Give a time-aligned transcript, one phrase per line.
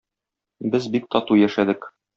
[0.77, 1.91] Без бик тату яшәдек.